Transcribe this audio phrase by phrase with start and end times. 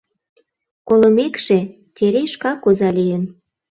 [0.87, 1.57] Колымекше,
[1.95, 3.23] Терей шкак оза лийын.